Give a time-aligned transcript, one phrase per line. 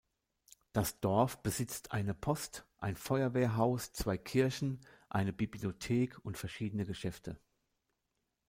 [0.73, 7.39] Das Dorf besitzt eine Post, ein Feuerwehrhaus, zwei Kirchen, eine Bibliothek und verschiedene Geschäfte.